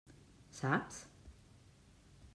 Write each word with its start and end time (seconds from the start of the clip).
Saps? 0.59 0.97